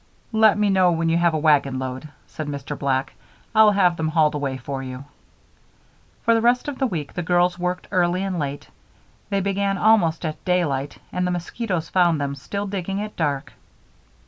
"Let 0.33 0.57
me 0.57 0.71
know 0.71 0.91
when 0.91 1.09
you 1.09 1.17
have 1.17 1.35
a 1.35 1.37
wagon 1.37 1.77
load," 1.77 2.09
said 2.25 2.47
Mr. 2.47 2.75
Black. 2.75 3.13
"I'll 3.53 3.69
have 3.73 3.97
them 3.97 4.07
hauled 4.07 4.33
away 4.33 4.57
for 4.57 4.81
you." 4.81 5.05
For 6.23 6.33
the 6.33 6.41
rest 6.41 6.67
of 6.67 6.79
the 6.79 6.87
week 6.87 7.13
the 7.13 7.21
girls 7.21 7.59
worked 7.59 7.87
early 7.91 8.23
and 8.23 8.39
late. 8.39 8.67
They 9.29 9.41
began 9.41 9.77
almost 9.77 10.25
at 10.25 10.43
daylight, 10.43 10.97
and 11.13 11.27
the 11.27 11.29
mosquitoes 11.29 11.87
found 11.89 12.19
them 12.19 12.33
still 12.33 12.65
digging 12.65 12.99
at 12.99 13.15
dusk. 13.15 13.53